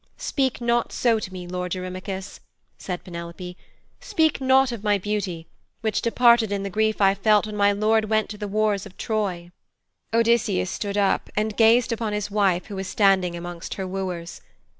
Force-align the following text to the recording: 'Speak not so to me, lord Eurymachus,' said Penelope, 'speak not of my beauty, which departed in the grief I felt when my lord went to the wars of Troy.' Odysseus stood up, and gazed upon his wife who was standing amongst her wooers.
'Speak 0.17 0.59
not 0.59 0.91
so 0.91 1.19
to 1.19 1.31
me, 1.31 1.45
lord 1.45 1.75
Eurymachus,' 1.75 2.39
said 2.79 3.03
Penelope, 3.03 3.55
'speak 3.99 4.41
not 4.41 4.71
of 4.71 4.83
my 4.83 4.97
beauty, 4.97 5.45
which 5.81 6.01
departed 6.01 6.51
in 6.51 6.63
the 6.63 6.71
grief 6.71 6.99
I 6.99 7.13
felt 7.13 7.45
when 7.45 7.55
my 7.55 7.71
lord 7.71 8.05
went 8.05 8.27
to 8.29 8.37
the 8.39 8.47
wars 8.47 8.87
of 8.87 8.97
Troy.' 8.97 9.51
Odysseus 10.11 10.71
stood 10.71 10.97
up, 10.97 11.29
and 11.35 11.55
gazed 11.55 11.91
upon 11.91 12.13
his 12.13 12.31
wife 12.31 12.65
who 12.65 12.75
was 12.77 12.87
standing 12.87 13.37
amongst 13.37 13.75
her 13.75 13.85
wooers. 13.85 14.41